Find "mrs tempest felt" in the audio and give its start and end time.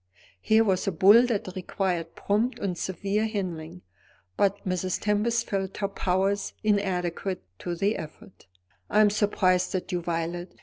4.65-5.77